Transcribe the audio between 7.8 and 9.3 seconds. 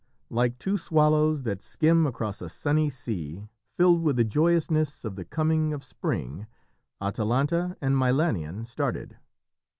and Milanion started.